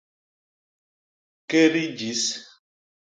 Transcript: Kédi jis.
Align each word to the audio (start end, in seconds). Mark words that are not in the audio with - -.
Kédi 1.49 1.85
jis. 1.97 2.23